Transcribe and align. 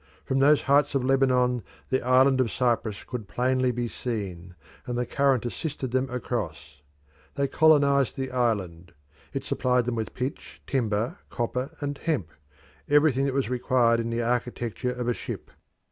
From 0.25 0.39
those 0.39 0.63
heights 0.63 0.95
of 0.95 1.03
Lebanon 1.05 1.61
the 1.89 2.01
island 2.01 2.41
of 2.41 2.51
Cyprus 2.51 3.03
could 3.03 3.27
plainly 3.27 3.71
be 3.71 3.87
seen, 3.87 4.55
and 4.87 4.97
the 4.97 5.05
current 5.05 5.45
assisted 5.45 5.91
them 5.91 6.09
across. 6.09 6.81
They 7.35 7.47
colonised 7.47 8.17
the 8.17 8.31
island; 8.31 8.93
it 9.31 9.43
supplied 9.43 9.85
them 9.85 9.93
with 9.93 10.15
pitch, 10.15 10.59
timber, 10.65 11.19
copper, 11.29 11.77
and 11.81 11.99
hemp 11.99 12.31
everything 12.89 13.25
that 13.25 13.35
was 13.35 13.51
required 13.51 13.99
in 13.99 14.09
the 14.09 14.23
architecture 14.23 14.91
of 14.91 15.07
a 15.07 15.13
ship. 15.13 15.51